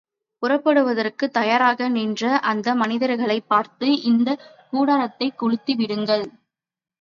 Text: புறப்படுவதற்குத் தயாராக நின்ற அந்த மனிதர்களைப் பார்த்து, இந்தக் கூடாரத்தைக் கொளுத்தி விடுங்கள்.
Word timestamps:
புறப்படுவதற்குத் 0.43 1.33
தயாராக 1.33 1.89
நின்ற 1.89 2.39
அந்த 2.43 2.75
மனிதர்களைப் 2.75 3.47
பார்த்து, 3.47 4.01
இந்தக் 4.03 4.41
கூடாரத்தைக் 4.71 5.35
கொளுத்தி 5.35 5.75
விடுங்கள். 5.75 6.25